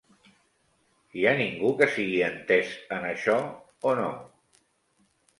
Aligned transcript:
Hi 1.17 1.25
ha 1.25 1.33
ningú 1.41 1.73
que 1.81 1.87
sigui 1.97 2.23
entès 2.27 2.71
en 2.97 3.05
això 3.09 3.35
o 3.91 3.93
no? 4.01 4.07